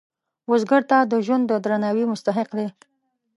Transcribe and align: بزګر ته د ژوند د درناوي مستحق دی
بزګر 0.49 0.81
ته 0.89 0.97
د 1.11 1.13
ژوند 1.25 1.43
د 1.47 1.53
درناوي 1.63 2.05
مستحق 2.11 2.49
دی 2.57 2.67